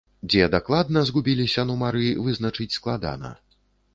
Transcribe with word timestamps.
Дзе 0.33 0.45
дакладна 0.53 1.01
згубіліся 1.09 1.65
нумары, 1.71 2.07
вызначыць 2.27 2.75
складана. 2.79 3.29